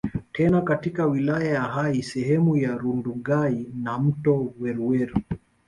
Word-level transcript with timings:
Tena 0.31 0.61
katika 0.61 1.05
wilaya 1.05 1.51
ya 1.53 1.61
Hai 1.61 2.03
sehemu 2.03 2.59
za 2.61 2.77
Rundugai 2.77 3.65
na 3.75 3.99
mto 3.99 4.53
Weruweru 4.59 5.21